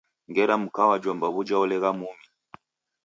[0.29, 2.25] Ngera Mkawajomba w’uja olegha mumi?